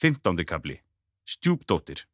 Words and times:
15. 0.00 0.44
kabli. 0.46 0.76
Stjúpdóttir. 1.26 2.04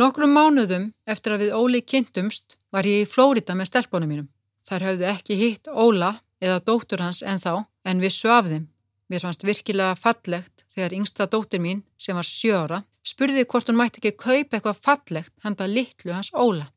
Nokkrum 0.00 0.30
mánuðum 0.32 0.86
eftir 1.04 1.34
að 1.34 1.42
við 1.44 1.56
Óli 1.58 1.80
kynntumst 1.84 2.56
var 2.72 2.88
ég 2.88 3.04
í 3.04 3.08
Flórida 3.08 3.52
með 3.52 3.68
stelpunum 3.68 4.08
mínum. 4.08 4.28
Þar 4.64 4.86
hafði 4.86 5.06
ekki 5.10 5.36
hitt 5.36 5.68
Óla 5.68 6.14
eða 6.40 6.62
dóttur 6.64 7.04
hans 7.04 7.20
en 7.20 7.42
þá 7.42 7.66
en 7.84 8.00
vissu 8.00 8.32
af 8.32 8.48
þeim. 8.48 8.70
Mér 9.12 9.26
fannst 9.26 9.44
virkilega 9.44 9.98
fallegt 10.00 10.64
þegar 10.72 10.96
yngsta 10.96 11.28
dóttir 11.28 11.60
mín 11.60 11.84
sem 12.00 12.16
var 12.16 12.24
sjóra 12.24 12.80
spurði 13.04 13.44
hvort 13.44 13.68
hún 13.68 13.76
mætti 13.76 14.00
ekki 14.00 14.16
kaupa 14.16 14.56
eitthvað 14.56 14.82
fallegt 14.88 15.34
handa 15.44 15.68
litlu 15.68 16.16
hans 16.16 16.32
Óla. 16.32 16.70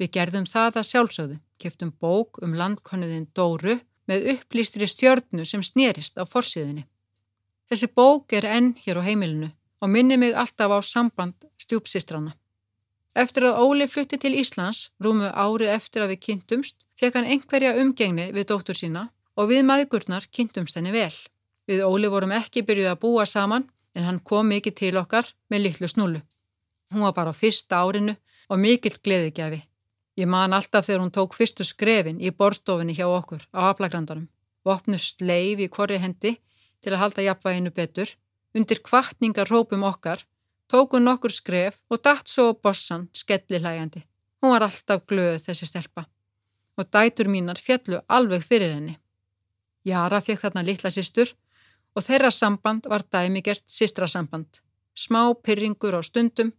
Við 0.00 0.14
gerðum 0.16 0.48
það 0.48 0.80
að 0.80 0.90
sjálfsögðu, 0.94 1.40
keftum 1.60 1.92
bók 1.92 2.40
um 2.40 2.56
landkonniðin 2.56 3.28
Dóru 3.36 3.82
með 4.08 4.30
upplýstri 4.32 4.88
stjörnu 4.88 5.44
sem 5.44 5.60
snerist 5.60 6.16
á 6.16 6.24
forsiðinni. 6.24 6.88
Þessi 7.66 7.88
bók 7.90 8.32
er 8.32 8.46
enn 8.46 8.74
hér 8.84 9.00
á 9.00 9.06
heimilinu 9.06 9.50
og 9.82 9.90
minni 9.90 10.16
mig 10.16 10.34
alltaf 10.34 10.70
á 10.70 10.78
samband 10.82 11.34
stjúpsistrana. 11.58 12.36
Eftir 13.16 13.46
að 13.48 13.60
Óli 13.64 13.86
flutti 13.88 14.18
til 14.20 14.36
Íslands, 14.36 14.90
rúmu 15.00 15.28
árið 15.32 15.72
eftir 15.72 16.04
að 16.04 16.12
við 16.12 16.22
kynntumst, 16.26 16.76
fekk 17.00 17.16
hann 17.16 17.30
einhverja 17.32 17.76
umgengni 17.80 18.28
við 18.36 18.50
dóttur 18.52 18.76
sína 18.76 19.08
og 19.36 19.50
við 19.50 19.64
maðgurnar 19.68 20.28
kynntumst 20.30 20.76
henni 20.76 20.92
vel. 20.92 21.12
Við 21.66 21.82
Óli 21.82 22.10
vorum 22.12 22.34
ekki 22.36 22.62
byrjuð 22.62 22.92
að 22.92 23.00
búa 23.02 23.26
saman 23.26 23.66
en 23.96 24.06
hann 24.06 24.20
kom 24.20 24.46
mikið 24.52 24.76
til 24.80 24.96
okkar 25.00 25.32
með 25.50 25.64
litlu 25.66 25.88
snúlu. 25.90 26.20
Hún 26.92 27.02
var 27.08 27.16
bara 27.16 27.32
á 27.32 27.40
fyrsta 27.40 27.80
árinu 27.82 28.14
og 28.48 28.60
mikill 28.62 29.00
gleðigjafi. 29.02 29.62
Ég 30.16 30.28
man 30.30 30.54
alltaf 30.56 30.86
þegar 30.86 31.02
hún 31.02 31.12
tók 31.12 31.34
fyrstu 31.34 31.64
skrefin 31.64 32.20
í 32.20 32.30
borstofinni 32.30 32.94
hjá 32.96 33.08
okkur 33.08 33.42
á 33.52 33.72
aflagrandanum. 33.72 34.28
Vopnu 34.64 34.98
sleif 35.00 35.60
í 35.60 35.68
korri 35.72 35.98
hendi 36.00 36.36
til 36.86 36.94
að 36.94 37.02
halda 37.02 37.22
jafnvæginu 37.26 37.72
betur, 37.74 38.10
undir 38.54 38.78
kvartningar 38.86 39.50
rópum 39.50 39.82
okkar, 39.82 40.20
tóku 40.70 41.00
nokkur 41.02 41.34
skref 41.34 41.80
og 41.90 42.02
datt 42.06 42.30
svo 42.30 42.52
bossan 42.54 43.08
skelli 43.12 43.58
hlægandi. 43.58 44.04
Hún 44.38 44.54
var 44.54 44.62
alltaf 44.62 45.02
glöð 45.10 45.40
þessi 45.48 45.66
stelpa 45.66 46.06
og 46.76 46.84
dætur 46.92 47.26
mínar 47.32 47.58
fjallu 47.58 48.02
alveg 48.06 48.42
fyrir 48.44 48.74
henni. 48.74 48.98
Jara 49.88 50.20
fekk 50.20 50.42
þarna 50.44 50.62
litla 50.66 50.90
sýstur 50.92 51.32
og 51.96 52.04
þeirra 52.04 52.30
samband 52.30 52.86
var 52.92 53.02
dæmigert 53.12 53.64
sýstrasamband. 53.66 54.60
Smá 54.94 55.22
pyrringur 55.42 55.96
á 55.96 56.00
stundum 56.04 56.52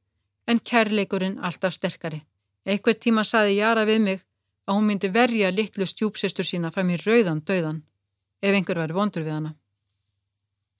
en 0.48 0.60
kærleikurinn 0.60 1.38
alltaf 1.38 1.78
sterkari. 1.78 2.24
Eitthvað 2.66 3.00
tíma 3.04 3.24
saði 3.24 3.60
Jara 3.60 3.86
við 3.86 4.02
mig 4.08 4.26
að 4.66 4.76
hún 4.76 4.90
myndi 4.90 5.14
verja 5.14 5.54
litlu 5.54 5.86
stjúpsistur 5.86 6.48
sína 6.48 6.74
fram 6.74 6.90
í 6.90 6.98
rauðan 7.06 7.44
döðan 7.46 7.84
ef 8.42 8.54
einhver 8.54 8.82
var 8.82 8.94
vondur 8.94 9.24
við 9.24 9.38
hana. 9.38 9.54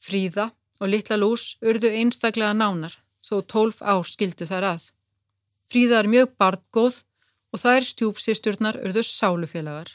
Fríða 0.08 0.52
og 0.80 0.92
litla 0.94 1.18
lús 1.20 1.58
urðu 1.60 1.92
einstaklega 2.00 2.54
nánar 2.56 2.96
þó 3.28 3.42
tólf 3.54 3.82
ár 3.82 4.06
skildu 4.08 4.48
þar 4.48 4.68
að. 4.74 4.84
Fríða 5.68 6.02
er 6.02 6.12
mjög 6.12 6.36
barngóð 6.40 7.02
og 7.52 7.60
þær 7.60 7.88
stjúpsisturnar 7.90 8.80
urðu 8.86 9.04
sálufélagar. 9.04 9.90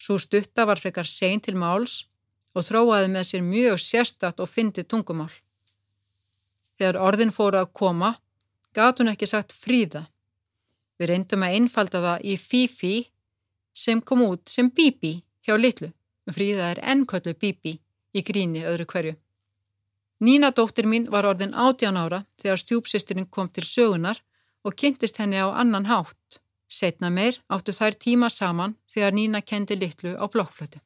Svo 0.00 0.16
stutta 0.16 0.64
var 0.64 0.80
frekar 0.80 1.08
sein 1.08 1.42
til 1.44 1.58
máls 1.60 2.06
og 2.56 2.64
þróaði 2.64 3.10
með 3.12 3.28
sér 3.28 3.44
mjög 3.44 3.82
sérstatt 3.82 4.40
og 4.40 4.48
fyndi 4.48 4.86
tungumál. 4.88 5.30
Þegar 6.80 7.00
orðin 7.04 7.34
fóru 7.34 7.60
að 7.60 7.72
koma, 7.76 8.14
gat 8.72 9.02
hún 9.02 9.12
ekki 9.12 9.28
sagt 9.28 9.52
fríða. 9.52 10.06
Við 10.96 11.12
reyndum 11.12 11.44
að 11.44 11.58
einfalda 11.58 12.00
það 12.06 12.24
í 12.24 12.38
Fifi 12.40 12.94
sem 13.76 14.00
kom 14.00 14.24
út 14.24 14.48
sem 14.48 14.70
Bibi 14.72 15.18
hjá 15.44 15.58
litlu. 15.60 15.92
Fríða 16.30 16.70
er 16.72 16.80
ennköllu 16.92 17.34
Bibi 17.36 17.76
í 18.14 18.22
gríni 18.26 18.64
öðru 18.66 18.86
hverju. 18.92 19.14
Nína 20.20 20.50
dóttir 20.52 20.84
mín 20.84 21.08
var 21.12 21.24
orðin 21.24 21.54
18 21.54 21.96
ára 21.96 22.24
þegar 22.42 22.60
stjúpsistirinn 22.60 23.30
kom 23.30 23.48
til 23.48 23.64
sögunar 23.64 24.20
og 24.64 24.76
kynntist 24.76 25.16
henni 25.16 25.40
á 25.40 25.48
annan 25.48 25.88
hátt. 25.88 26.40
Setna 26.68 27.08
meir 27.10 27.40
áttu 27.48 27.72
þær 27.72 27.96
tíma 27.96 28.28
saman 28.30 28.76
þegar 28.92 29.16
Nína 29.16 29.40
kendi 29.40 29.78
litlu 29.78 30.12
á 30.14 30.24
blokkflötu. 30.28 30.78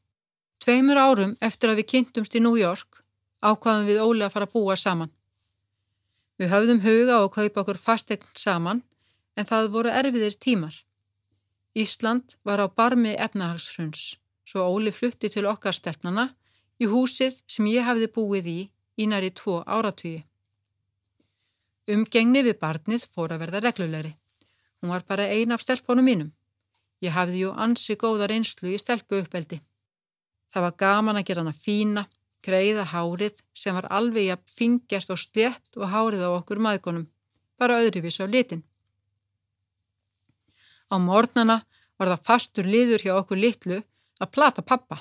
Tveimur 0.62 0.97
árum 0.97 1.35
eftir 1.45 1.73
að 1.73 1.83
við 1.83 1.91
kynntumst 1.93 2.39
í 2.39 2.41
New 2.41 2.57
York 2.57 3.03
ákvaðum 3.45 3.91
við 3.91 4.01
Óli 4.01 4.25
að 4.25 4.33
fara 4.33 4.49
að 4.49 4.55
búa 4.55 4.77
saman. 4.81 5.11
Við 6.41 6.51
höfðum 6.55 6.81
huga 6.87 7.21
og 7.25 7.35
kaupa 7.35 7.62
okkur 7.62 7.79
fastegn 7.79 8.31
saman 8.39 8.83
en 9.37 9.49
það 9.51 9.71
voru 9.75 9.93
erfiðir 9.93 10.39
tímar. 10.39 10.75
Ísland 11.75 12.39
var 12.47 12.62
á 12.62 12.67
barmi 12.71 13.12
efnahagshrunns 13.19 14.15
svo 14.47 14.65
Óli 14.71 14.93
flutti 14.93 15.29
til 15.33 15.47
okkar 15.51 15.77
stefnana 15.77 16.31
í 16.83 16.89
húsið 16.91 17.41
sem 17.47 17.67
ég 17.71 17.87
hafði 17.87 18.09
búið 18.17 18.49
í 18.51 18.61
í 19.01 19.07
næri 19.11 19.31
tvo 19.35 19.61
áratugi. 19.67 20.25
Umgengni 21.95 22.41
við 22.47 22.59
barnið 22.62 23.07
fór 23.12 23.35
að 23.35 23.45
verða 23.45 23.61
reglulegri. 23.67 24.15
Hún 24.81 24.93
var 24.93 25.05
bara 25.09 25.29
ein 25.29 25.53
af 25.53 25.61
stelpunum 25.61 26.05
mínum. 26.05 26.31
Ég 27.05 27.12
hafði 27.12 27.45
ju 27.45 27.51
ansi 27.53 27.97
góða 28.01 28.29
reynslu 28.31 28.73
í 28.73 28.81
stelpu 28.81 29.21
uppeldi. 29.21 29.61
Það 30.53 30.65
var 30.65 30.77
gaman 30.81 31.19
að 31.21 31.27
gera 31.29 31.43
hana 31.45 31.53
fína, 31.53 32.07
greiða 32.45 32.85
hárið 32.93 33.41
sem 33.56 33.77
var 33.77 33.89
alveg 33.93 34.29
jafn 34.31 34.55
fingjart 34.59 35.11
og 35.12 35.21
slett 35.21 35.77
og 35.77 35.91
hárið 35.93 36.25
á 36.25 36.31
okkur 36.37 36.61
maðgunum, 36.62 37.09
bara 37.59 37.81
öðruvís 37.83 38.21
á 38.21 38.27
litin. 38.29 38.62
Á 40.89 40.97
mornana 41.01 41.62
var 41.99 42.12
það 42.12 42.25
fastur 42.29 42.69
liður 42.69 43.05
hjá 43.05 43.15
okkur 43.17 43.41
litlu 43.41 43.81
að 44.21 44.33
plata 44.37 44.62
pappa. 44.62 45.01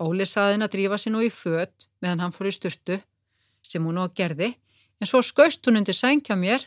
Óli 0.00 0.24
saði 0.26 0.56
henn 0.56 0.66
að 0.66 0.74
drífa 0.76 0.98
sér 0.98 1.12
nú 1.12 1.22
í 1.24 1.30
fött 1.32 1.88
meðan 2.00 2.24
hann 2.24 2.34
fór 2.34 2.48
í 2.48 2.54
styrtu 2.54 2.98
sem 3.62 3.84
hún 3.84 3.98
nú 3.98 4.06
gerði 4.16 4.54
en 5.00 5.10
svo 5.10 5.20
skaust 5.24 5.66
hún 5.66 5.80
undir 5.80 5.96
sænkja 5.96 6.36
mér 6.38 6.64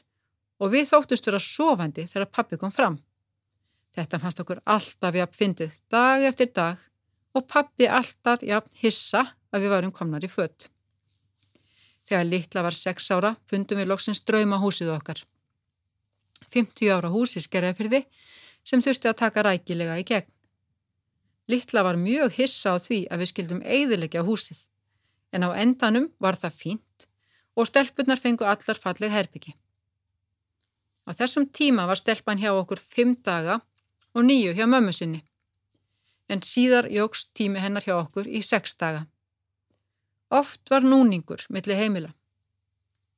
og 0.62 0.72
við 0.74 0.90
þóttust 0.92 1.26
vera 1.28 1.42
sofandi 1.42 2.06
þegar 2.08 2.32
pappi 2.32 2.60
kom 2.60 2.72
fram. 2.72 3.00
Þetta 3.96 4.20
fannst 4.20 4.42
okkur 4.44 4.62
alltaf 4.66 5.16
jafn 5.16 5.40
fyndið 5.40 5.76
dag 5.92 6.24
eftir 6.30 6.52
dag 6.56 6.80
og 7.36 7.48
pappi 7.48 7.88
alltaf 7.88 8.44
jafn 8.44 8.80
hissa 8.82 9.24
að 9.52 9.66
við 9.66 9.74
varum 9.76 9.96
komnar 9.96 10.24
í 10.24 10.32
fött. 10.32 10.70
Þegar 12.06 12.28
litla 12.30 12.64
var 12.68 12.78
sex 12.78 13.10
ára 13.12 13.34
fundum 13.50 13.80
við 13.82 13.90
loksins 13.90 14.22
drauma 14.22 14.60
húsið 14.62 14.94
okkar. 14.94 15.24
50 16.54 16.92
ára 16.94 17.10
húsi 17.10 17.42
þið 17.42 18.06
sem 18.66 18.82
þurfti 18.82 19.10
að 19.10 19.20
taka 19.20 19.44
rækilega 19.46 19.98
í 20.00 20.04
gegn. 20.04 20.35
Littla 21.48 21.84
var 21.84 22.00
mjög 22.02 22.34
hissa 22.40 22.74
á 22.74 22.82
því 22.82 23.06
að 23.12 23.22
við 23.22 23.32
skildum 23.32 23.62
eigðilegja 23.62 24.24
húsið, 24.26 24.58
en 25.32 25.46
á 25.46 25.50
endanum 25.54 26.10
var 26.20 26.40
það 26.42 26.58
fínt 26.62 27.08
og 27.56 27.70
stelpunar 27.70 28.20
fengu 28.20 28.48
allar 28.50 28.80
falleg 28.82 29.14
herbyggi. 29.14 29.54
Á 31.06 31.14
þessum 31.14 31.46
tíma 31.54 31.86
var 31.86 32.02
stelpan 32.02 32.42
hjá 32.42 32.50
okkur 32.56 32.82
fimm 32.82 33.14
daga 33.22 33.60
og 34.16 34.26
nýju 34.26 34.56
hjá 34.58 34.66
mömmu 34.66 34.94
sinni, 34.96 35.22
en 36.30 36.42
síðar 36.42 36.90
jógst 36.90 37.36
tími 37.38 37.62
hennar 37.62 37.86
hjá 37.86 37.94
okkur 38.00 38.26
í 38.26 38.42
sex 38.42 38.74
daga. 38.74 39.06
Oft 40.34 40.66
var 40.74 40.82
núningur 40.82 41.46
millir 41.54 41.78
heimila. 41.78 42.10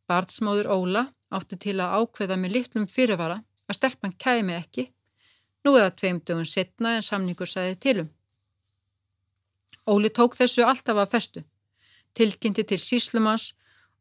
Bardsmóður 0.07 0.67
Óla 0.75 1.07
átti 1.31 1.55
til 1.59 1.79
að 1.79 1.95
ákveða 2.01 2.35
með 2.39 2.57
litlum 2.57 2.87
fyrirvara 2.91 3.39
að 3.67 3.79
stelpan 3.79 4.15
kæmi 4.19 4.55
ekki, 4.55 4.89
nú 5.63 5.75
eða 5.79 5.95
tveim 5.95 6.19
dögun 6.19 6.47
setna 6.47 6.97
en 6.97 7.07
samningur 7.07 7.47
sæði 7.47 7.79
tilum. 7.79 8.11
Óli 9.87 10.09
tók 10.11 10.35
þessu 10.35 10.65
alltaf 10.67 10.97
að 10.99 11.11
festu, 11.13 11.41
tilkynnti 12.17 12.65
til 12.67 12.79
síslumans 12.81 13.53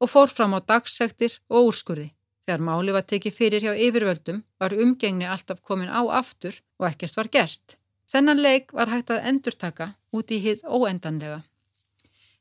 og 0.03 0.11
fór 0.11 0.31
fram 0.33 0.57
á 0.59 0.61
dagsektir 0.61 1.39
og 1.47 1.71
úrskurði. 1.71 2.09
Þegar 2.47 2.63
máli 2.63 2.95
var 2.95 3.07
tekið 3.07 3.35
fyrir 3.35 3.65
hjá 3.65 3.73
yfirvöldum 3.75 4.43
var 4.63 4.75
umgengni 4.75 5.27
alltaf 5.27 5.63
komin 5.63 5.91
á 5.91 6.03
aftur 6.21 6.59
og 6.79 6.89
ekkert 6.91 7.17
var 7.19 7.31
gert. 7.37 7.77
Þennan 8.11 8.43
leik 8.43 8.75
var 8.75 8.91
hægt 8.91 9.11
að 9.11 9.27
endurtaka 9.31 9.89
út 10.15 10.31
í 10.31 10.39
hitt 10.43 10.63
óendanlega. 10.63 11.41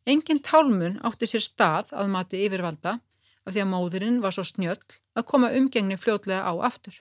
Engin 0.05 0.41
tálmun 0.45 0.99
átti 1.05 1.29
sér 1.29 1.45
stað 1.45 1.93
að 1.93 2.11
mati 2.13 2.43
yfirvalda 2.45 2.99
af 3.45 3.53
því 3.53 3.61
að 3.61 3.71
móðurinn 3.71 4.21
var 4.21 4.33
svo 4.33 4.45
snjöll 4.45 4.81
að 5.17 5.27
koma 5.29 5.53
umgengni 5.57 5.97
fljótlega 5.97 6.45
á 6.45 6.53
aftur. 6.69 6.97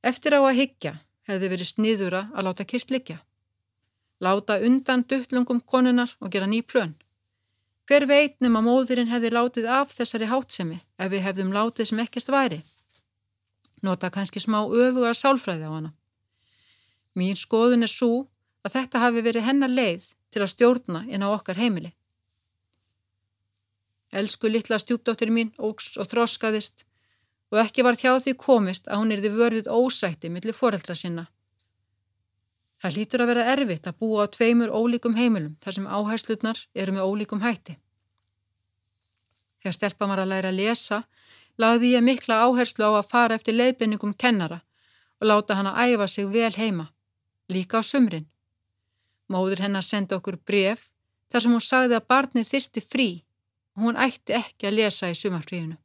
Eftir 0.00 0.36
á 0.36 0.40
að 0.40 0.56
higgja 0.60 0.94
hefði 1.28 1.52
verið 1.52 1.72
sniðura 1.74 2.22
að 2.32 2.48
láta 2.48 2.64
kyrt 2.64 2.92
liggja 2.92 3.20
láta 4.20 4.58
undan 4.60 5.04
duttlungum 5.08 5.60
konunar 5.60 6.16
og 6.20 6.30
gera 6.32 6.46
ný 6.46 6.62
plön. 6.62 6.94
Hver 7.88 8.06
veit 8.06 8.36
nema 8.40 8.60
móðurinn 8.62 9.10
hefði 9.10 9.30
látið 9.34 9.66
af 9.66 9.94
þessari 9.96 10.28
hátsemi 10.30 10.76
ef 10.98 11.08
við 11.10 11.24
hefðum 11.26 11.54
látið 11.56 11.88
sem 11.90 12.02
ekkert 12.04 12.28
væri? 12.30 12.60
Nota 13.82 14.10
kannski 14.12 14.40
smá 14.40 14.60
öfuga 14.62 15.14
sálfræði 15.16 15.66
á 15.66 15.72
hana. 15.72 15.90
Mín 17.16 17.36
skoðun 17.36 17.82
er 17.82 17.90
svo 17.90 18.28
að 18.62 18.76
þetta 18.76 19.02
hafi 19.02 19.24
verið 19.24 19.46
hennar 19.48 19.72
leið 19.72 20.12
til 20.30 20.44
að 20.44 20.52
stjórna 20.52 21.02
inn 21.08 21.24
á 21.24 21.28
okkar 21.32 21.58
heimili. 21.58 21.90
Elsku 24.12 24.50
litla 24.50 24.78
stjúpdóttir 24.78 25.32
mín 25.32 25.50
ógs 25.58 25.96
og 25.96 26.10
þróskaðist 26.12 26.84
og 27.50 27.58
ekki 27.64 27.82
var 27.82 27.98
hjá 27.98 28.12
því 28.20 28.36
komist 28.38 28.86
að 28.86 29.02
hún 29.02 29.12
erði 29.16 29.34
vörðið 29.34 29.70
ósætti 29.72 30.30
millir 30.30 30.54
foreldra 30.54 30.94
sinna 30.94 31.26
Það 32.80 32.96
hlýtur 32.96 33.22
að 33.22 33.30
vera 33.34 33.46
erfitt 33.52 33.86
að 33.90 33.98
búa 34.00 34.24
á 34.24 34.32
tveimur 34.32 34.72
ólíkum 34.72 35.16
heimilum 35.18 35.56
þar 35.60 35.76
sem 35.76 35.86
áherslutnar 35.86 36.60
eru 36.74 36.94
með 36.96 37.08
ólíkum 37.10 37.42
hætti. 37.44 37.76
Þegar 39.60 39.76
stelpa 39.76 40.08
var 40.08 40.22
að 40.22 40.30
læra 40.32 40.48
að 40.48 40.60
lesa, 40.62 41.02
lagði 41.60 41.92
ég 41.92 42.04
mikla 42.06 42.40
áherslu 42.46 42.88
á 42.88 42.92
að 42.96 43.10
fara 43.10 43.36
eftir 43.36 43.58
leiðbenningum 43.58 44.14
kennara 44.16 44.62
og 45.20 45.28
láta 45.28 45.58
hann 45.58 45.68
að 45.68 45.92
æfa 45.92 46.08
sig 46.08 46.30
vel 46.32 46.52
heima, 46.56 46.86
líka 47.52 47.80
á 47.80 47.82
sumrin. 47.84 48.24
Móður 49.28 49.60
hennar 49.66 49.84
sendi 49.84 50.16
okkur 50.16 50.40
bref 50.40 50.88
þar 51.30 51.44
sem 51.44 51.52
hún 51.52 51.64
sagði 51.64 52.00
að 52.00 52.08
barnið 52.08 52.48
þyrti 52.48 52.80
frí 52.80 53.10
og 53.76 53.84
hún 53.84 54.00
ætti 54.00 54.34
ekki 54.40 54.70
að 54.70 54.78
lesa 54.80 55.12
í 55.12 55.18
sumarfríinu. 55.20 55.76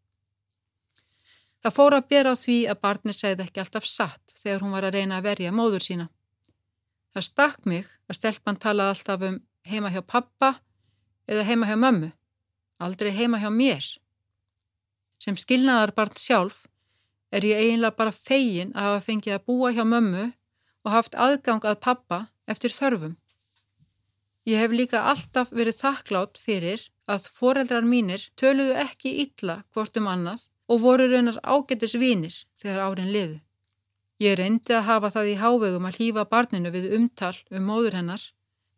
Það 1.59 1.75
fór 1.75 1.95
að 1.97 2.07
bera 2.13 2.31
á 2.31 2.35
því 2.39 2.57
að 2.71 2.81
barnið 2.87 3.19
segði 3.19 3.43
ekki 3.49 3.61
alltaf 3.65 3.85
satt 3.89 4.35
þegar 4.39 4.63
hún 4.63 4.73
var 4.77 4.87
að 4.87 4.95
reyna 4.95 5.19
að 5.19 5.27
verja 5.27 5.51
móður 5.51 5.83
sína. 5.83 6.07
Það 7.15 7.23
stakk 7.29 7.67
mig 7.71 7.85
að 8.11 8.17
stelpann 8.17 8.57
talaði 8.59 8.91
alltaf 8.91 9.21
um 9.23 9.35
heima 9.71 9.91
hjá 9.93 10.01
pappa 10.03 10.49
eða 11.31 11.45
heima 11.47 11.69
hjá 11.69 11.77
mömmu, 11.79 12.09
aldrei 12.83 13.13
heima 13.15 13.39
hjá 13.39 13.47
mér. 13.47 13.85
Sem 15.23 15.37
skilnaðar 15.39 15.93
barn 15.95 16.17
sjálf 16.19 16.65
er 17.31 17.47
ég 17.47 17.61
eiginlega 17.61 17.95
bara 17.95 18.11
fegin 18.11 18.73
að 18.75 18.89
hafa 18.89 19.05
fengið 19.05 19.37
að 19.37 19.45
búa 19.47 19.71
hjá 19.71 19.85
mömmu 19.87 20.25
og 20.83 20.91
haft 20.91 21.15
aðgang 21.15 21.63
að 21.63 21.79
pappa 21.87 22.19
eftir 22.51 22.75
þörfum. 22.75 23.15
Ég 24.45 24.59
hef 24.59 24.75
líka 24.75 25.05
alltaf 25.09 25.55
verið 25.55 25.79
þakklátt 25.79 26.37
fyrir 26.37 26.83
að 27.07 27.31
foreldrar 27.31 27.87
mínir 27.87 28.27
töluðu 28.35 28.75
ekki 28.83 29.15
illa 29.23 29.61
hvort 29.71 29.95
um 29.97 30.11
annað 30.11 30.49
og 30.67 30.83
voru 30.83 31.07
raunar 31.07 31.39
ágættis 31.47 31.95
vinir 31.95 32.43
þegar 32.59 32.83
árin 32.89 33.15
liðu. 33.15 33.39
Ég 34.23 34.37
reyndi 34.39 34.71
að 34.71 34.87
hafa 34.87 35.11
það 35.11 35.29
í 35.29 35.37
hávegum 35.41 35.87
að 35.89 35.97
hlýfa 35.99 36.23
barninu 36.31 36.71
við 36.71 36.93
umtal 36.95 37.35
um 37.51 37.65
móður 37.67 37.97
hennar 37.99 38.21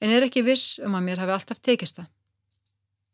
en 0.01 0.13
er 0.13 0.25
ekki 0.25 0.41
viss 0.45 0.79
um 0.81 0.95
að 0.97 1.05
mér 1.05 1.21
hafi 1.21 1.35
alltaf 1.35 1.59
tekist 1.61 1.99
það. 1.99 2.07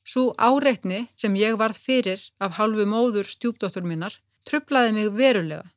Svo 0.03 0.23
áreitni 0.37 1.05
sem 1.19 1.35
ég 1.39 1.57
varð 1.59 1.79
fyrir 1.79 2.21
af 2.39 2.57
halvu 2.59 2.85
móður 2.87 3.27
stjúpdóttur 3.27 3.83
minnar 3.87 4.15
trublaði 4.47 4.95
mig 4.95 5.11
verulega 5.15 5.67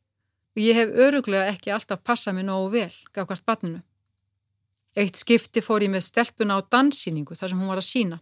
og 0.57 0.63
ég 0.63 0.79
hef 0.79 0.95
öruglega 1.07 1.51
ekki 1.53 1.75
alltaf 1.75 2.03
passað 2.07 2.39
mig 2.39 2.47
nógu 2.47 2.71
vel 2.73 2.95
gafkvært 3.15 3.47
barninu. 3.47 3.83
Eitt 4.97 5.19
skipti 5.21 5.61
fór 5.61 5.85
ég 5.85 5.93
með 5.93 6.07
stelpuna 6.07 6.57
á 6.57 6.61
danssýningu 6.63 7.37
þar 7.37 7.53
sem 7.53 7.61
hún 7.61 7.69
var 7.69 7.83
að 7.83 7.91
sína. 7.91 8.21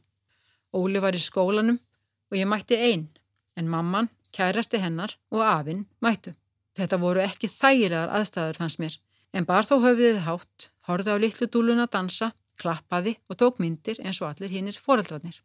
Óli 0.74 0.98
var 0.98 1.14
í 1.14 1.20
skólanum 1.22 1.78
og 1.78 2.38
ég 2.40 2.48
mætti 2.50 2.74
einn, 2.74 3.06
en 3.54 3.70
mamman, 3.70 4.08
kærasti 4.34 4.80
hennar 4.82 5.14
og 5.30 5.44
afinn 5.46 5.84
mættu. 6.02 6.34
Þetta 6.74 6.98
voru 6.98 7.22
ekki 7.22 7.50
þægilegar 7.50 8.12
aðstæður 8.18 8.58
fannst 8.58 8.80
mér, 8.82 8.96
en 9.34 9.46
bar 9.46 9.66
þó 9.66 9.76
höfðið 9.84 10.22
hátt, 10.26 10.70
horði 10.88 11.14
á 11.14 11.16
litlu 11.22 11.46
dúlun 11.46 11.82
að 11.82 11.92
dansa, 11.94 12.32
klappaði 12.58 13.16
og 13.30 13.38
tók 13.38 13.60
myndir 13.62 13.98
eins 14.02 14.20
og 14.22 14.30
allir 14.30 14.50
hinnir 14.50 14.78
foreldrarnir. 14.78 15.40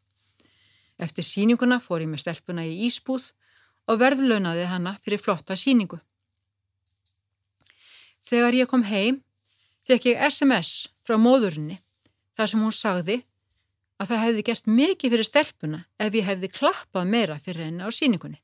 Eftir 1.00 1.26
síninguna 1.26 1.80
fór 1.82 2.04
ég 2.04 2.12
með 2.12 2.24
stelpuna 2.26 2.66
í 2.66 2.76
Ísbúð 2.90 3.32
og 3.90 4.02
verðlaunaði 4.02 4.68
hanna 4.70 4.96
fyrir 5.04 5.22
flotta 5.22 5.58
síningu. 5.58 6.00
Þegar 8.26 8.58
ég 8.58 8.70
kom 8.70 8.84
heim, 8.86 9.22
fekk 9.88 10.12
ég 10.12 10.24
SMS 10.28 10.90
frá 11.06 11.18
móðurinni 11.18 11.80
þar 12.38 12.52
sem 12.52 12.62
hún 12.66 12.76
sagði 12.76 13.22
að 14.00 14.12
það 14.12 14.24
hefði 14.26 14.46
gert 14.50 14.70
mikið 14.70 15.14
fyrir 15.16 15.28
stelpuna 15.28 15.80
ef 16.00 16.18
ég 16.20 16.28
hefði 16.28 16.52
klappað 16.54 17.10
meira 17.10 17.40
fyrir 17.42 17.68
henni 17.68 17.86
á 17.86 17.90
síningunni. 17.90 18.42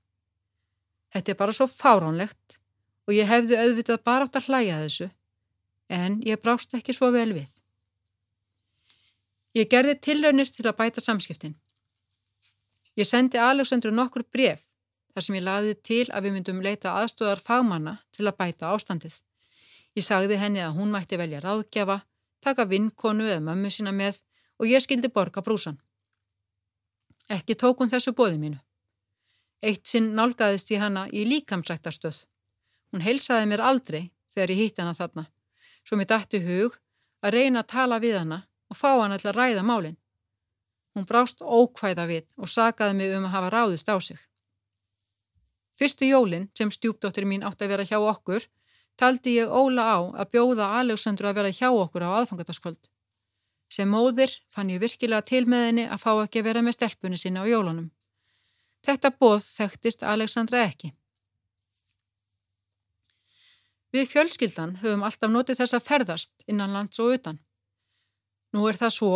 Þetta 1.13 1.31
er 1.31 1.39
bara 1.39 1.55
svo 1.55 1.67
fáránlegt 1.69 2.57
og 3.06 3.13
ég 3.13 3.30
hefði 3.30 3.60
auðvitað 3.60 4.04
bara 4.04 4.25
átt 4.28 4.40
að 4.40 4.50
hlæja 4.50 4.80
þessu 4.84 5.10
en 5.94 6.18
ég 6.25 6.42
brást 6.42 6.74
ekki 6.74 6.96
svo 6.96 7.12
vel 7.13 7.31
við. 7.36 7.52
Ég 9.56 9.69
gerði 9.72 9.96
tilraunir 10.02 10.50
til 10.52 10.66
að 10.68 10.78
bæta 10.80 11.02
samskiptin. 11.04 11.56
Ég 13.00 13.07
sendi 13.07 13.40
Aleksandru 13.40 13.92
nokkur 13.92 14.25
bref 14.31 14.66
þar 15.13 15.24
sem 15.24 15.38
ég 15.38 15.46
laði 15.46 15.75
til 15.80 16.04
að 16.12 16.28
við 16.28 16.36
myndum 16.36 16.62
leita 16.63 16.96
aðstóðar 17.00 17.44
fagmanna 17.44 18.00
til 18.16 18.28
að 18.28 18.38
bæta 18.42 18.74
ástandið. 18.75 19.16
Ég 19.96 20.04
sagði 20.04 20.40
henni 20.42 20.60
að 20.60 20.75
hún 20.75 20.92
mætti 20.92 21.16
velja 21.19 21.40
ráðgjafa, 21.44 22.02
taka 22.44 22.66
vinkonu 22.68 23.30
eða 23.30 23.44
mömmu 23.46 23.72
sína 23.72 23.94
með 23.96 24.19
og 24.60 24.68
ég 24.68 24.84
skildi 24.84 25.07
borga 25.07 25.44
brúsan. 25.44 25.80
Ekki 27.31 27.56
tók 27.56 27.80
hún 27.80 27.92
þessu 27.92 28.12
bóði 28.12 28.42
mínu. 28.42 28.60
Eitt 29.63 29.88
sinn 29.88 30.12
nálgæðist 30.18 30.72
ég 30.75 30.84
hana 30.84 31.07
í 31.10 31.24
líkamsræktarstöð. 31.30 32.25
Hún 32.91 33.03
heilsaði 33.05 33.49
mér 33.51 33.63
aldrei 33.65 34.11
þegar 34.33 34.53
ég 34.53 34.61
hýtti 34.61 34.83
hana 34.83 34.95
þarna, 34.97 35.25
svo 35.83 35.97
mér 35.97 36.09
dætti 36.11 36.41
hug 36.45 36.77
að 37.25 37.37
reyna 37.37 37.63
að 37.63 37.71
tala 37.73 37.99
við 38.03 38.17
hana 38.19 38.41
og 38.69 38.77
fá 38.77 38.91
hana 39.01 39.17
til 39.19 39.31
að 39.31 39.39
ræða 39.39 39.63
málinn. 39.65 39.97
Hún 40.95 41.07
brást 41.09 41.41
ókvæða 41.41 42.05
við 42.07 42.31
og 42.37 42.51
sagaði 42.51 42.95
mig 42.95 43.15
um 43.17 43.27
að 43.27 43.35
hafa 43.35 43.51
ráðist 43.51 43.89
á 43.91 43.95
sig. 43.99 44.19
Fyrstu 45.75 46.07
jólinn 46.07 46.47
sem 46.55 46.71
stjúpdóttir 46.71 47.27
mín 47.27 47.43
átti 47.43 47.65
að 47.65 47.73
vera 47.73 47.87
hjá 47.87 47.97
okkur 47.99 48.45
taldi 48.95 49.35
ég 49.35 49.51
Óla 49.51 49.83
á 49.91 49.97
að 50.23 50.29
bjóða 50.31 50.69
Aleksandru 50.79 51.27
að 51.27 51.41
vera 51.41 51.51
hjá 51.51 51.67
okkur 51.71 52.07
á 52.07 52.09
aðfangataskvöld. 52.21 52.87
Sem 53.67 53.89
móðir 53.91 54.31
fann 54.53 54.71
ég 54.71 54.79
virkilega 54.79 55.25
til 55.25 55.43
með 55.49 55.65
henni 55.67 55.85
að 55.89 56.03
fá 56.05 56.11
ekki 56.23 56.39
að 56.39 56.47
vera 56.47 56.63
með 56.63 56.77
stelpunni 56.77 57.19
sinna 57.19 57.43
á 57.43 57.49
jólunum. 57.49 57.89
Þetta 58.85 59.11
bóð 59.19 59.41
þekktist 59.43 60.05
Aleksandra 60.05 60.63
ekki. 60.63 60.93
Við 63.95 64.09
fjölskyldan 64.12 64.74
höfum 64.81 65.03
alltaf 65.07 65.31
notið 65.31 65.62
þess 65.62 65.75
að 65.77 65.86
ferðast 65.86 66.31
innan 66.51 66.74
lands 66.75 67.00
og 67.00 67.13
utan. 67.15 67.38
Nú 68.51 68.65
er 68.68 68.75
það 68.75 68.95
svo 68.97 69.12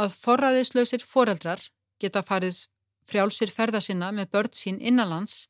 að 0.00 0.14
forraðislausir 0.22 1.04
foreldrar 1.04 1.60
geta 2.00 2.22
farið 2.24 2.62
frjálsir 3.08 3.52
ferðasinna 3.52 4.08
með 4.16 4.30
börn 4.32 4.54
sín 4.56 4.80
innanlands 4.80 5.48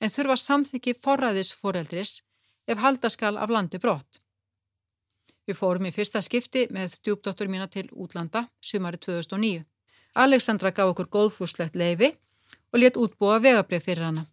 en 0.00 0.12
þurfa 0.14 0.36
samþyggi 0.44 0.94
forraðisforeldris 1.02 2.20
ef 2.70 2.78
haldaskal 2.78 3.34
af 3.34 3.50
landi 3.50 3.80
brott. 3.82 4.20
Við 5.46 5.58
fórum 5.58 5.88
í 5.88 5.94
fyrsta 5.94 6.22
skipti 6.22 6.68
með 6.70 6.94
stjúpdóttur 7.00 7.50
mína 7.50 7.66
til 7.66 7.88
útlanda 7.90 8.46
sumari 8.62 9.00
2009. 9.02 9.64
Alexandra 10.22 10.70
gaf 10.70 10.92
okkur 10.92 11.10
góðfúslegt 11.16 11.74
leifi 11.74 12.12
og 12.70 12.78
let 12.78 13.00
útbúa 13.00 13.40
vegabrið 13.42 13.88
fyrir 13.88 14.06
hana. 14.06 14.26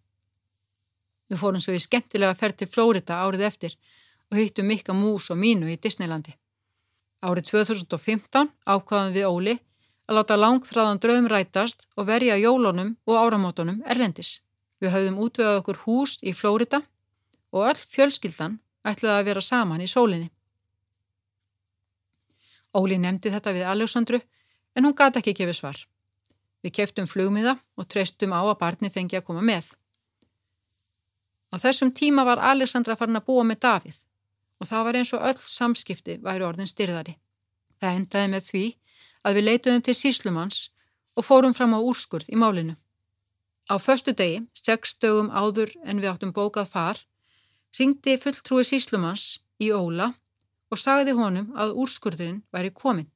Við 1.28 1.40
fórum 1.42 1.62
svo 1.62 1.74
í 1.76 1.80
skemmtilega 1.82 2.36
ferð 2.38 2.62
til 2.62 2.68
Flórida 2.72 3.20
árið 3.24 3.46
eftir 3.48 3.76
og 4.30 4.38
hittum 4.40 4.68
mikka 4.68 4.96
mús 4.96 5.28
og 5.32 5.40
mínu 5.40 5.68
í 5.72 5.76
Disneylandi. 5.76 6.34
Árið 7.24 7.50
2015 7.50 8.52
ákvaðum 8.64 9.16
við 9.16 9.28
Óli 9.28 9.56
að 10.08 10.16
láta 10.16 10.38
langþráðan 10.38 11.00
draum 11.02 11.26
rætast 11.28 11.84
og 11.96 12.08
verja 12.08 12.38
jólunum 12.40 12.94
og 13.06 13.18
áramótonum 13.20 13.82
erlendis. 13.84 14.38
Við 14.80 14.94
höfðum 14.94 15.20
útvegað 15.24 15.60
okkur 15.60 15.82
hús 15.84 16.16
í 16.22 16.32
Flórida 16.32 16.80
og 17.52 17.68
öll 17.68 17.80
fjölskyldan 17.82 18.58
ætlaði 18.86 19.16
að 19.18 19.28
vera 19.28 19.44
saman 19.44 19.84
í 19.84 19.90
sólinni. 19.90 20.30
Óli 22.76 22.98
nefndi 23.00 23.32
þetta 23.32 23.54
við 23.56 23.68
Aljósandru 23.68 24.20
en 24.76 24.86
hún 24.86 24.96
gata 24.96 25.20
ekki 25.20 25.34
gefið 25.34 25.58
svar. 25.60 25.78
Við 26.62 26.74
keftum 26.78 27.08
flugmiða 27.10 27.56
og 27.78 27.88
treystum 27.90 28.34
á 28.34 28.40
að 28.42 28.58
barni 28.60 28.90
fengi 28.92 29.18
að 29.18 29.26
koma 29.28 29.42
með. 29.44 29.74
Á 31.48 31.56
þessum 31.56 31.92
tíma 31.96 32.24
var 32.28 32.42
Aljósandra 32.50 32.96
farin 32.96 33.16
að 33.16 33.28
búa 33.30 33.44
með 33.46 33.62
Davíð 33.64 33.98
og 34.58 34.68
það 34.68 34.84
var 34.84 34.98
eins 34.98 35.12
og 35.14 35.24
öll 35.30 35.38
samskipti 35.38 36.18
væri 36.24 36.44
orðin 36.44 36.68
styrðari. 36.68 37.14
Það 37.78 37.98
endaði 38.00 38.30
með 38.32 38.48
því 38.50 38.64
að 39.22 39.38
við 39.38 39.46
leituðum 39.48 39.84
til 39.86 39.94
síslumanns 39.94 40.60
og 41.18 41.26
fórum 41.26 41.54
fram 41.54 41.76
á 41.76 41.80
úrskurð 41.80 42.30
í 42.32 42.38
málinu. 42.38 42.74
Á 43.68 43.74
förstu 43.78 44.14
degi, 44.16 44.42
sex 44.54 44.96
dögum 45.02 45.30
áður 45.30 45.74
en 45.84 46.00
við 46.00 46.10
áttum 46.10 46.32
bókað 46.32 46.70
far, 46.72 47.00
ringdi 47.78 48.16
fulltrúi 48.18 48.64
síslumans 48.64 49.38
í 49.60 49.70
Óla 49.72 50.14
og 50.72 50.80
sagði 50.80 51.14
honum 51.18 51.52
að 51.56 51.76
úrskurðurinn 51.82 52.42
væri 52.52 52.72
komin. 52.74 53.08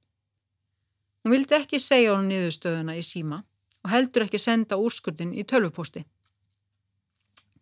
Hún 1.23 1.35
vildi 1.37 1.57
ekki 1.57 1.81
segja 1.81 2.15
honum 2.15 2.31
niðurstöðuna 2.31 2.97
í 2.99 3.05
síma 3.07 3.43
og 3.83 3.93
heldur 3.93 4.27
ekki 4.27 4.41
senda 4.43 4.79
úrskurðin 4.79 5.35
í 5.35 5.45
tölvupósti. 5.49 6.05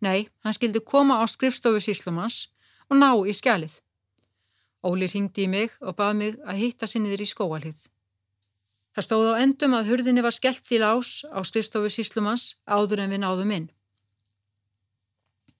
Nei, 0.01 0.29
hann 0.41 0.55
skildi 0.57 0.81
koma 0.81 1.21
á 1.21 1.25
skrifstofu 1.29 1.79
síslumans 1.83 2.47
og 2.89 2.97
ná 2.97 3.13
í 3.29 3.33
skjalið. 3.37 3.73
Óli 4.81 5.07
ringdi 5.07 5.45
í 5.45 5.49
mig 5.49 5.75
og 5.79 5.95
bað 5.99 6.13
mig 6.17 6.37
að 6.41 6.61
hitta 6.61 6.89
sinniður 6.89 7.21
í 7.21 7.29
skóalið. 7.29 7.83
Það 8.91 9.05
stóð 9.05 9.27
á 9.31 9.41
endum 9.45 9.75
að 9.77 9.91
hurðinni 9.91 10.23
var 10.25 10.35
skellt 10.35 10.65
til 10.67 10.81
ás 10.81 11.21
á 11.29 11.39
skrifstofu 11.47 11.91
síslumans 11.93 12.55
áður 12.65 13.05
en 13.05 13.13
við 13.13 13.21
náðum 13.23 13.53
inn. 13.55 13.67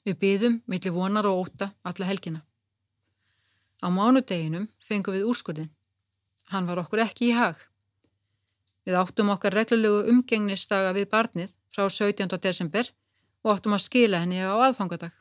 Við 0.03 0.17
byðum 0.23 0.55
millir 0.65 0.95
vonar 0.95 1.29
og 1.29 1.45
óta 1.45 1.69
alla 1.85 2.09
helgina. 2.09 2.41
Á 3.85 3.87
mánudeginum 3.93 4.67
fengum 4.81 5.13
við 5.13 5.29
úrskurðin. 5.29 5.69
Hann 6.49 6.65
var 6.65 6.81
okkur 6.81 7.05
ekki 7.05 7.29
í 7.29 7.37
hag. 7.37 7.61
Við 8.85 8.97
áttum 8.97 9.29
okkar 9.29 9.53
reglulegu 9.53 10.09
umgengnistaga 10.09 10.91
við 10.97 11.07
barnið 11.13 11.53
frá 11.69 11.85
17. 11.85 12.27
desember 12.41 12.89
og 13.43 13.55
áttum 13.55 13.75
að 13.77 13.85
skila 13.85 14.21
henni 14.23 14.41
á 14.41 14.53
aðfangadag. 14.53 15.11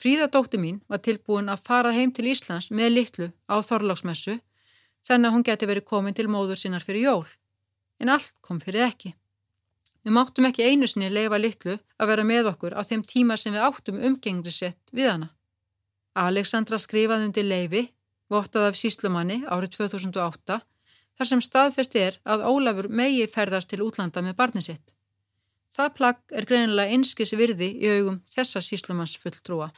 Fríða 0.00 0.30
dótti 0.32 0.56
mín 0.56 0.80
var 0.88 1.02
tilbúin 1.04 1.50
að 1.52 1.64
fara 1.66 1.92
heim 1.92 2.12
til 2.16 2.30
Íslands 2.30 2.70
með 2.72 2.94
litlu 2.94 3.26
á 3.50 3.60
Þorláksmessu 3.60 4.38
þannig 5.04 5.28
að 5.28 5.34
hún 5.34 5.46
geti 5.48 5.68
verið 5.68 5.88
komin 5.90 6.16
til 6.16 6.28
móður 6.32 6.60
sinnar 6.60 6.84
fyrir 6.84 7.04
jól. 7.08 7.26
En 8.00 8.08
allt 8.08 8.32
kom 8.40 8.60
fyrir 8.62 8.86
ekki. 8.86 9.12
Við 10.00 10.16
máttum 10.16 10.46
ekki 10.48 10.64
einu 10.64 10.88
sinni 10.88 11.10
leifa 11.12 11.36
litlu 11.36 11.76
að 12.00 12.12
vera 12.12 12.24
með 12.24 12.48
okkur 12.54 12.72
á 12.72 12.80
þeim 12.88 13.02
tíma 13.04 13.36
sem 13.36 13.52
við 13.52 13.66
áttum 13.66 14.00
umgengri 14.00 14.52
sett 14.54 14.94
við 14.96 15.10
hana. 15.10 15.28
Alexandra 16.16 16.78
skrifaði 16.80 17.28
undir 17.28 17.44
leifi, 17.44 17.82
vottað 18.32 18.70
af 18.70 18.78
síslumanni 18.80 19.42
árið 19.44 19.76
2008, 19.76 20.56
þar 21.20 21.28
sem 21.28 21.44
staðfest 21.44 21.96
er 22.00 22.16
að 22.24 22.46
Ólafur 22.48 22.88
megi 22.88 23.26
ferðast 23.28 23.68
til 23.68 23.82
útlanda 23.84 24.24
með 24.24 24.38
barni 24.40 24.64
sitt. 24.64 24.94
Það 25.70 25.92
plagg 25.96 26.34
er 26.34 26.46
greinilega 26.48 26.96
einskis 26.96 27.32
virði 27.38 27.70
í 27.78 27.90
augum 27.98 28.18
þessa 28.30 28.62
síslumanns 28.64 29.14
fulltrúa. 29.20 29.70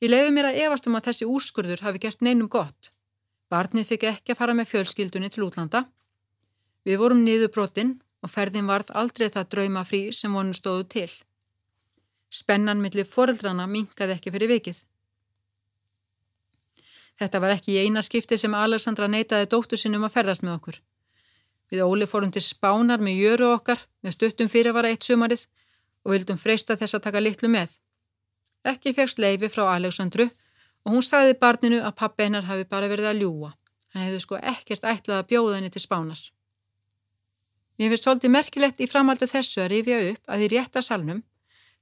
Ég 0.00 0.10
lefi 0.12 0.32
mér 0.32 0.50
að 0.50 0.60
efast 0.64 0.86
um 0.88 0.96
að 0.96 1.10
þessi 1.10 1.28
úrskurður 1.28 1.82
hafi 1.84 2.00
gert 2.00 2.22
neinum 2.24 2.48
gott. 2.48 2.90
Barnið 3.52 3.88
fikk 3.92 4.06
ekki 4.10 4.34
að 4.34 4.38
fara 4.38 4.54
með 4.56 4.70
fjölskyldunni 4.72 5.32
til 5.32 5.44
útlanda. 5.48 5.86
Við 6.88 7.00
vorum 7.00 7.24
niðurbrotinn 7.24 7.96
og 8.24 8.32
ferðin 8.32 8.68
varð 8.68 8.92
aldrei 8.96 9.28
það 9.28 9.50
drauma 9.54 9.84
frí 9.88 10.02
sem 10.16 10.32
vonum 10.32 10.56
stóðu 10.56 10.86
til. 10.94 11.10
Spennan 12.30 12.80
millir 12.80 13.08
foreldrana 13.08 13.66
minkaði 13.66 14.16
ekki 14.16 14.32
fyrir 14.32 14.52
vikið. 14.54 14.84
Þetta 17.20 17.40
var 17.42 17.56
ekki 17.56 17.74
í 17.74 17.82
eina 17.84 18.00
skipti 18.04 18.38
sem 18.40 18.54
Alessandra 18.56 19.08
neytaði 19.10 19.50
dóttu 19.52 19.76
sinnum 19.76 20.06
að 20.08 20.14
ferðast 20.14 20.44
með 20.46 20.56
okkur. 20.56 20.80
Við 21.70 21.84
Óli 21.86 22.06
fórum 22.10 22.32
til 22.34 22.42
spánar 22.42 23.02
með 23.02 23.20
jöru 23.22 23.52
okkar 23.54 23.84
með 24.02 24.16
stuttum 24.16 24.50
fyrirvara 24.50 24.90
eitt 24.90 25.06
sumarið 25.06 25.46
og 26.04 26.16
vildum 26.16 26.40
freista 26.40 26.76
þess 26.76 26.98
að 26.98 27.04
taka 27.06 27.22
litlu 27.22 27.50
með. 27.52 27.76
Ekki 28.66 28.92
fegst 28.96 29.22
leifi 29.22 29.48
frá 29.48 29.68
Alessandru 29.76 30.26
og 30.26 30.96
hún 30.96 31.06
sagði 31.06 31.38
barninu 31.40 31.80
að 31.84 31.96
pappi 32.02 32.26
hennar 32.26 32.48
hafi 32.48 32.66
bara 32.68 32.90
verið 32.90 33.10
að 33.12 33.22
ljúa. 33.22 33.52
Hann 33.94 34.06
hefði 34.06 34.20
sko 34.24 34.38
ekkert 34.52 34.86
ætlað 34.86 35.22
að 35.22 35.28
bjóða 35.30 35.56
henni 35.58 35.72
til 35.72 35.82
spánar. 35.82 36.20
Mér 37.78 37.94
finnst 37.94 38.06
svolítið 38.06 38.34
merkilegt 38.34 38.80
í 38.84 38.88
framaldu 38.90 39.26
þessu 39.30 39.62
að 39.64 39.70
rifja 39.72 40.00
upp 40.10 40.34
að 40.34 40.42
í 40.44 40.48
rétta 40.52 40.82
salnum, 40.84 41.22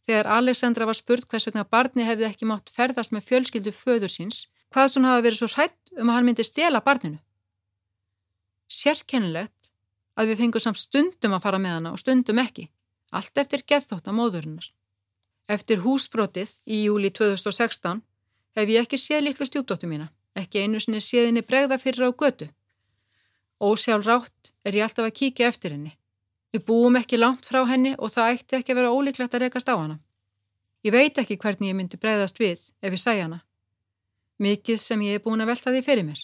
þegar 0.06 0.30
Alessandra 0.36 0.86
var 0.86 0.94
spurt 0.94 1.26
hvers 1.26 1.48
vegna 1.48 1.64
barni 1.66 2.06
hefði 2.06 2.28
ekki 2.28 2.46
mátt 2.46 2.70
ferðast 2.70 3.10
með 3.14 3.26
fjölskyldu 3.26 3.72
föður 3.74 4.12
síns, 4.14 4.44
hvaðst 4.70 4.98
hún 4.98 5.08
hafa 5.08 5.24
verið 5.26 5.40
svo 5.40 5.48
hrætt 5.56 5.96
um 5.96 6.12
að 6.12 6.18
hann 6.18 6.28
myndi 6.28 6.46
stela 6.46 6.80
barninu. 6.86 7.18
Sérkennilegt 8.70 9.57
að 10.18 10.32
við 10.32 10.42
fengum 10.42 10.64
samt 10.64 10.80
stundum 10.82 11.36
að 11.36 11.44
fara 11.46 11.60
með 11.62 11.76
hana 11.76 11.94
og 11.94 12.02
stundum 12.02 12.42
ekki, 12.42 12.66
allt 13.14 13.38
eftir 13.38 13.64
gethótt 13.66 14.10
á 14.10 14.12
móðurinnar. 14.12 14.66
Eftir 15.48 15.80
húsbrotið 15.84 16.50
í 16.66 16.82
júli 16.84 17.10
2016 17.14 18.02
hef 18.58 18.72
ég 18.74 18.84
ekki 18.84 18.98
séð 19.00 19.28
litlu 19.28 19.46
stjúpdóttu 19.48 19.88
mína, 19.88 20.10
ekki 20.36 20.64
einu 20.64 20.80
sinni 20.82 21.00
séðinni 21.00 21.44
bregða 21.46 21.78
fyrir 21.80 22.10
á 22.10 22.12
götu. 22.12 22.50
Ósjálf 23.62 24.06
rátt 24.06 24.52
er 24.64 24.76
ég 24.76 24.84
alltaf 24.84 25.08
að 25.08 25.16
kíkja 25.20 25.48
eftir 25.48 25.74
henni. 25.74 25.94
Við 26.52 26.64
búum 26.68 26.96
ekki 26.96 27.18
langt 27.18 27.46
frá 27.48 27.64
henni 27.68 27.94
og 27.98 28.12
það 28.12 28.34
ætti 28.34 28.58
ekki 28.58 28.74
að 28.74 28.80
vera 28.80 28.92
ólíklegt 28.94 29.34
að 29.34 29.44
rekast 29.44 29.68
á 29.68 29.74
hana. 29.76 29.98
Ég 30.86 30.94
veit 30.94 31.18
ekki 31.18 31.36
hvernig 31.36 31.72
ég 31.72 31.76
myndi 31.76 31.98
bregðast 32.00 32.38
við 32.38 32.60
ef 32.80 32.94
ég 32.94 33.02
sæ 33.02 33.18
hana. 33.18 33.42
Mikið 34.38 34.78
sem 34.80 35.00
ég 35.02 35.18
er 35.18 35.24
búin 35.24 35.42
að 35.42 35.50
velta 35.50 35.74
því 35.74 35.82
fyrir 35.84 36.06
mér. 36.06 36.20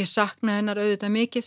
Ég 0.00 0.08
sakna 0.10 0.56
hennar 0.58 0.80
auðvitað 0.80 1.14
mikið, 1.14 1.46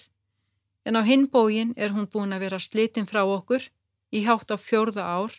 en 0.86 1.00
á 1.00 1.02
hinn 1.08 1.28
bógin 1.32 1.74
er 1.78 1.94
hún 1.96 2.10
búin 2.12 2.36
að 2.36 2.46
vera 2.46 2.60
slitin 2.60 3.08
frá 3.10 3.24
okkur 3.24 3.70
í 4.12 4.24
hátt 4.28 4.52
á 4.52 4.58
fjórða 4.60 5.04
ár 5.04 5.38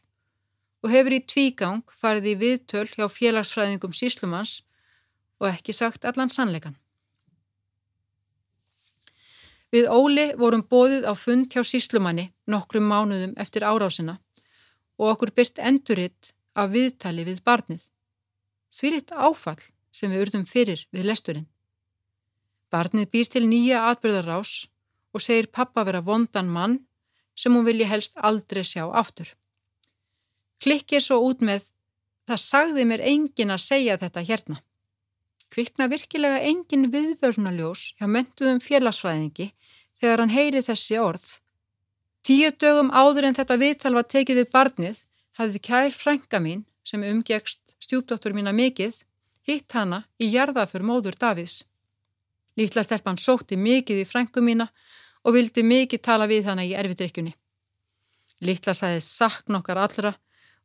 og 0.85 0.93
hefur 0.93 1.17
í 1.17 1.25
tvígang 1.25 1.85
farið 2.01 2.31
í 2.33 2.39
viðtöl 2.43 2.89
hjá 2.93 3.07
félagsfræðingum 3.09 3.93
síslumans 3.97 4.63
og 5.41 5.51
ekki 5.51 5.73
sagt 5.77 6.05
allan 6.09 6.33
sannleikan. 6.33 6.77
Við 9.75 9.89
Óli 9.91 10.29
vorum 10.39 10.63
bóðið 10.71 11.09
á 11.09 11.13
fund 11.19 11.49
hjá 11.51 11.65
síslumanni 11.67 12.29
nokkrum 12.47 12.87
mánuðum 12.87 13.33
eftir 13.43 13.65
árásina 13.67 14.21
og 15.01 15.15
okkur 15.15 15.33
byrt 15.35 15.59
enduritt 15.59 16.35
af 16.55 16.71
viðtali 16.71 17.25
við 17.27 17.41
barnið. 17.43 17.83
Því 18.71 18.93
litt 18.95 19.11
áfall 19.11 19.63
sem 19.91 20.13
við 20.13 20.27
urðum 20.27 20.47
fyrir 20.47 20.85
við 20.95 21.09
lesturinn. 21.11 21.49
Barnið 22.71 23.11
býr 23.11 23.31
til 23.31 23.45
nýja 23.49 23.83
atbyrðarás 23.91 24.69
og 25.15 25.23
segir 25.23 25.47
pappa 25.47 25.85
vera 25.87 26.03
vondan 26.03 26.51
mann 26.51 26.81
sem 27.35 27.55
hún 27.55 27.67
vilji 27.67 27.87
helst 27.89 28.19
aldrei 28.19 28.63
sjá 28.67 28.85
aftur. 28.91 29.31
Klikkir 30.63 31.03
svo 31.03 31.21
út 31.29 31.43
með 31.43 31.71
það 32.29 32.41
sagði 32.41 32.85
mér 32.89 33.05
engin 33.05 33.53
að 33.55 33.65
segja 33.65 33.99
þetta 34.01 34.25
hérna. 34.29 34.61
Kvikna 35.53 35.89
virkilega 35.91 36.43
engin 36.51 36.89
viðvörnaljós 36.91 37.95
hjá 37.99 38.07
mentuðum 38.11 38.61
félagsfræðingi 38.65 39.51
þegar 40.01 40.23
hann 40.23 40.35
heyri 40.35 40.63
þessi 40.67 40.99
orð. 40.99 41.27
Tíu 42.25 42.51
dögum 42.57 42.91
áður 42.91 43.29
en 43.29 43.37
þetta 43.37 43.61
viðtal 43.61 43.95
var 43.99 44.09
tekið 44.09 44.41
við 44.41 44.53
barnið 44.55 45.03
hafði 45.39 45.61
kær 45.69 45.93
frænka 45.93 46.41
mín 46.41 46.65
sem 46.85 47.05
umgegst 47.05 47.77
stjúpdóttur 47.83 48.35
mína 48.37 48.55
mikill 48.57 48.95
hitt 49.45 49.77
hana 49.77 50.05
í 50.19 50.31
jarðafur 50.33 50.85
móður 50.87 51.19
Davids. 51.21 51.63
Lítla 52.57 52.85
stelpann 52.87 53.19
sótti 53.21 53.59
mikið 53.61 54.05
í 54.05 54.09
frænku 54.09 54.43
mína 54.45 54.71
og 55.25 55.35
vildi 55.37 55.65
mikið 55.65 56.03
tala 56.05 56.29
við 56.31 56.51
hana 56.51 56.65
í 56.65 56.75
erfidrykjunni. 56.77 57.33
Lítla 58.45 58.75
sagði 58.77 59.01
sakn 59.05 59.59
okkar 59.61 59.81
allra 59.81 60.15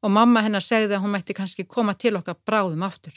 og 0.03 0.11
mamma 0.11 0.43
hennar 0.43 0.63
segði 0.63 0.97
að 0.97 1.03
hún 1.03 1.15
mætti 1.15 1.35
kannski 1.35 1.65
koma 1.67 1.95
til 1.95 2.15
okkar 2.19 2.37
bráðum 2.45 2.83
aftur. 2.87 3.15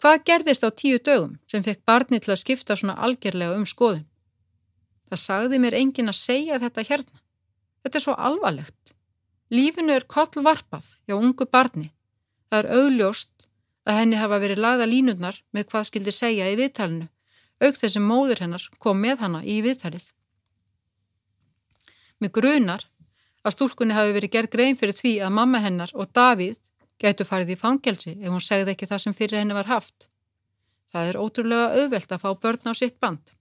Hvað 0.00 0.24
gerðist 0.28 0.64
á 0.66 0.70
tíu 0.70 0.98
dögum 1.00 1.38
sem 1.48 1.64
fekk 1.64 1.84
barni 1.88 2.20
til 2.20 2.34
að 2.34 2.42
skipta 2.42 2.76
svona 2.76 2.96
algjörlega 3.06 3.56
um 3.56 3.64
skoðun? 3.68 4.04
Það 5.08 5.20
sagði 5.20 5.60
mér 5.62 5.76
engin 5.78 6.10
að 6.12 6.20
segja 6.20 6.58
þetta 6.60 6.84
hérna. 6.88 7.20
Þetta 7.84 7.98
er 7.98 8.04
svo 8.04 8.16
alvarlegt. 8.28 8.94
Lífinu 9.52 9.94
er 9.94 10.06
kollvarpað 10.08 10.86
hjá 11.06 11.16
ungu 11.16 11.46
barni. 11.48 11.90
Það 12.48 12.58
er 12.58 12.70
augljóst 12.80 13.48
að 13.84 13.98
henni 14.00 14.20
hafa 14.20 14.40
verið 14.40 14.62
lagða 14.64 14.88
línundnar 14.88 15.40
með 15.52 15.68
hvað 15.70 15.88
skildi 15.90 16.14
segja 16.14 16.48
í 16.50 16.56
viðtalinu, 16.58 17.08
auk 17.62 17.78
þessi 17.78 18.02
móður 18.02 18.44
hennar 18.44 18.64
kom 18.82 19.00
með 19.00 19.24
hana 19.24 19.42
í 19.44 19.60
viðtalið. 19.64 20.08
Með 22.22 22.34
grunar 22.38 22.86
að 23.44 23.56
stúlkunni 23.56 23.96
hafi 23.96 24.14
verið 24.16 24.34
gerð 24.34 24.52
grein 24.54 24.78
fyrir 24.80 24.96
því 24.96 25.14
að 25.26 25.36
mamma 25.38 25.60
hennar 25.60 25.92
og 25.94 26.10
Davíð 26.16 26.58
gætu 27.02 27.26
farið 27.28 27.54
í 27.54 27.60
fangelsi 27.60 28.16
ef 28.16 28.30
hún 28.32 28.44
segði 28.44 28.74
ekki 28.74 28.88
það 28.90 29.02
sem 29.04 29.16
fyrir 29.16 29.42
henni 29.42 29.56
var 29.56 29.68
haft. 29.70 30.08
Það 30.92 31.10
er 31.10 31.18
ótrúlega 31.20 31.80
auðvelt 31.80 32.12
að 32.14 32.22
fá 32.22 32.30
börn 32.40 32.70
á 32.70 32.72
sitt 32.78 33.00
band. 33.02 33.34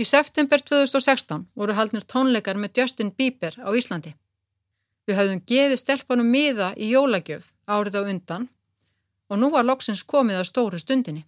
Í 0.00 0.04
september 0.08 0.62
2016 0.64 1.44
voru 1.54 1.76
haldnir 1.76 2.06
tónleikar 2.08 2.58
með 2.58 2.80
Justin 2.80 3.12
Bieber 3.14 3.54
á 3.60 3.70
Íslandi. 3.76 4.14
Við 5.06 5.18
hafðum 5.18 5.42
gefið 5.46 5.78
stelpunum 5.78 6.30
miða 6.32 6.72
í 6.74 6.88
jólagjöf 6.94 7.52
árið 7.66 7.98
á 8.00 8.02
undan 8.02 8.48
og 9.32 9.40
nú 9.40 9.48
var 9.48 9.64
loksins 9.64 10.02
komið 10.04 10.42
að 10.42 10.48
stóru 10.50 10.78
stundinni. 10.80 11.24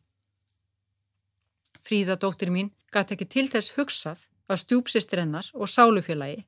Fríða 1.85 2.19
dóttir 2.21 2.53
mín 2.53 2.69
gæti 2.93 3.17
ekki 3.17 3.29
til 3.33 3.47
þess 3.49 3.73
hugsað 3.79 4.27
að 4.49 4.61
stjúpsistrennar 4.61 5.49
og 5.57 5.71
sálufélagi 5.73 6.45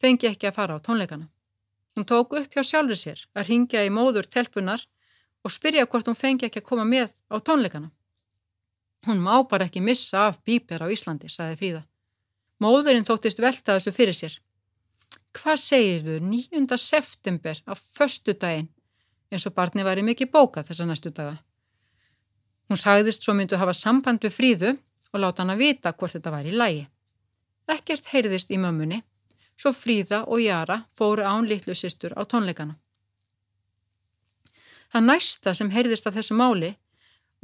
fengi 0.00 0.28
ekki 0.28 0.50
að 0.50 0.56
fara 0.58 0.76
á 0.76 0.84
tónleikana. 0.84 1.30
Hún 1.96 2.06
tók 2.06 2.36
upp 2.36 2.52
hjá 2.52 2.62
sjálfur 2.62 3.00
sér 3.00 3.24
að 3.34 3.48
ringja 3.48 3.84
í 3.84 3.92
móður 3.92 4.28
telpunar 4.28 4.84
og 5.44 5.54
spyrja 5.54 5.86
hvort 5.88 6.10
hún 6.10 6.18
fengi 6.18 6.46
ekki 6.46 6.60
að 6.60 6.68
koma 6.68 6.84
með 6.84 7.14
á 7.32 7.36
tónleikana. 7.40 7.90
Hún 9.08 9.24
má 9.24 9.40
bara 9.48 9.64
ekki 9.64 9.80
missa 9.80 10.28
af 10.28 10.42
bíper 10.44 10.84
á 10.84 10.92
Íslandi, 10.92 11.30
saði 11.32 11.56
Fríða. 11.56 11.82
Móðurinn 12.60 13.06
þóttist 13.08 13.40
velta 13.40 13.78
þessu 13.78 13.94
fyrir 13.94 14.16
sér. 14.16 14.34
Hvað 15.38 15.60
segir 15.62 16.04
þú 16.04 16.18
9. 16.26 16.76
september 16.76 17.62
á 17.64 17.72
förstu 17.78 18.34
daginn 18.34 18.68
eins 19.32 19.46
og 19.46 19.54
barni 19.54 19.84
væri 19.84 20.04
mikið 20.06 20.32
bóka 20.32 20.64
þessa 20.66 20.86
næstu 20.88 21.12
daga? 21.14 21.38
Hún 22.68 22.80
sagðist 22.80 23.24
svo 23.24 23.34
myndu 23.34 23.56
hafa 23.56 23.72
samband 23.72 24.24
við 24.24 24.34
Fríðu 24.34 24.74
og 25.12 25.20
láta 25.22 25.42
hann 25.42 25.54
að 25.54 25.62
vita 25.64 25.92
hvort 25.92 26.16
þetta 26.16 26.32
var 26.34 26.48
í 26.48 26.52
lægi. 26.52 26.82
Ekkert 27.68 28.10
heyrðist 28.12 28.50
í 28.52 28.58
mömmunni, 28.60 29.02
svo 29.56 29.72
Fríða 29.76 30.24
og 30.26 30.42
Jara 30.42 30.82
fóru 30.96 31.24
án 31.24 31.48
litlu 31.48 31.76
sýstur 31.76 32.12
á 32.16 32.22
tónleikana. 32.28 32.76
Það 34.92 35.08
næsta 35.08 35.54
sem 35.56 35.70
heyrðist 35.72 36.06
af 36.08 36.16
þessu 36.16 36.36
máli 36.36 36.74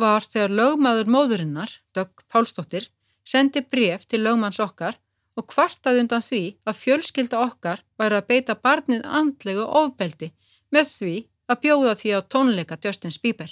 var 0.01 0.25
þegar 0.25 0.55
lögmaður 0.59 1.11
móðurinnar, 1.13 1.71
Dögg 1.95 2.25
Pálsdóttir, 2.33 2.89
sendi 3.25 3.61
bref 3.63 4.07
til 4.09 4.25
lögmanns 4.25 4.61
okkar 4.61 4.97
og 5.39 5.47
kvartaði 5.51 6.05
undan 6.05 6.25
því 6.25 6.43
að 6.69 6.81
fjölskylda 6.81 7.41
okkar 7.45 7.83
væri 8.01 8.19
að 8.19 8.29
beita 8.31 8.57
barnið 8.57 9.07
andlegu 9.21 9.65
ofbeldi 9.65 10.31
með 10.75 10.91
því 10.91 11.15
að 11.51 11.61
bjóða 11.65 11.95
því 12.01 12.11
á 12.17 12.21
tónleika 12.23 12.79
Justin 12.85 13.15
Bieber. 13.23 13.51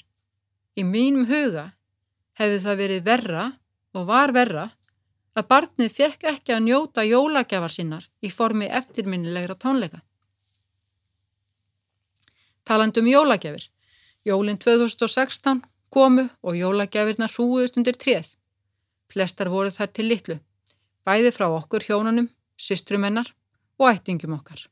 Í 0.78 0.82
mínum 0.84 1.26
huga 1.28 1.72
hefði 2.40 2.61
það 2.64 2.80
verið 2.82 3.04
verra 3.08 3.49
og 3.92 4.06
var 4.08 4.32
verra 4.32 4.70
að 5.37 5.49
barnið 5.49 5.92
fekk 5.96 6.25
ekki 6.32 6.54
að 6.54 6.64
njóta 6.68 7.04
jólagjafar 7.04 7.72
sinnar 7.72 8.08
í 8.20 8.30
formi 8.30 8.68
eftirminnilegra 8.68 9.56
tónleika. 9.56 10.00
Talandum 12.64 13.08
jólagjafir. 13.11 13.68
Jólinn 14.25 14.58
2016 14.61 15.64
komu 15.90 16.28
og 16.42 16.56
jólagjafirna 16.56 17.28
hrúuðust 17.32 17.76
undir 17.80 17.99
tréð. 17.99 18.37
Flestar 19.12 19.50
voru 19.52 19.70
þar 19.70 19.92
til 19.92 20.08
litlu. 20.08 20.38
bæði 21.02 21.32
frá 21.34 21.49
okkur 21.50 21.82
hjónunum, 21.82 22.28
systrumennar 22.56 23.32
og 23.78 23.90
ættingum 23.90 24.38
okkar. 24.38 24.71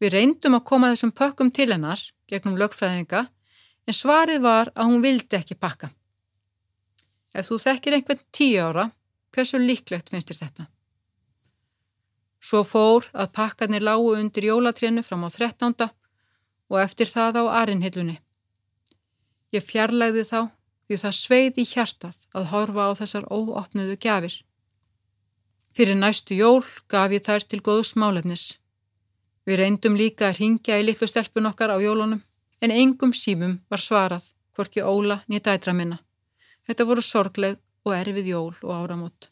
Við 0.00 0.12
reyndum 0.12 0.58
að 0.58 0.66
koma 0.68 0.92
þessum 0.92 1.12
pökkum 1.16 1.50
til 1.54 1.70
hennar 1.72 2.02
gegnum 2.28 2.58
lögfræðinga 2.60 3.26
en 3.86 3.96
svarið 3.96 4.42
var 4.44 4.70
að 4.74 4.90
hún 4.90 5.04
vildi 5.04 5.38
ekki 5.38 5.56
pakka. 5.58 5.90
Ef 7.36 7.48
þú 7.48 7.58
þekkir 7.62 7.96
einhvern 7.96 8.24
tíu 8.32 8.64
ára, 8.64 8.90
hversu 9.32 9.60
líklegt 9.60 10.10
finnst 10.10 10.32
þér 10.32 10.42
þetta? 10.42 10.66
Svo 12.46 12.62
fór 12.64 13.08
að 13.12 13.32
pakkarnir 13.36 13.84
lágu 13.84 14.12
undir 14.16 14.48
jólatrénu 14.50 15.02
fram 15.02 15.24
á 15.26 15.30
13. 15.32 15.88
og 16.70 16.78
eftir 16.80 17.10
það 17.10 17.40
á 17.42 17.44
arinhillunni. 17.62 18.18
Ég 19.54 19.64
fjarlægði 19.64 20.24
þá 20.26 20.40
því 20.86 20.98
það 21.02 21.16
sveið 21.18 21.60
í 21.62 21.64
hjartað 21.72 22.18
að 22.36 22.50
horfa 22.52 22.86
á 22.86 22.92
þessar 23.00 23.26
óopniðu 23.32 23.96
gjafir. 24.02 24.36
Fyrir 25.76 25.98
næstu 25.98 26.38
jól 26.38 26.62
gaf 26.88 27.12
ég 27.12 27.24
þær 27.26 27.46
til 27.50 27.60
góðs 27.60 27.96
málefnis. 28.00 28.56
Við 29.46 29.60
reyndum 29.60 29.94
líka 29.94 30.30
að 30.30 30.40
ringja 30.40 30.80
í 30.80 30.86
litlu 30.86 31.06
stelpun 31.06 31.46
okkar 31.46 31.70
á 31.70 31.78
jólunum 31.78 32.22
en 32.62 32.74
engum 32.74 33.12
símum 33.14 33.60
var 33.70 33.82
svarað 33.84 34.32
hvorki 34.56 34.82
Óla 34.82 35.20
nýja 35.28 35.44
dætra 35.46 35.74
minna. 35.76 36.00
Þetta 36.66 36.86
voru 36.88 37.04
sorgleg 37.04 37.58
og 37.86 37.94
erfið 37.94 38.32
jól 38.32 38.54
og 38.62 38.72
áramót. 38.74 39.30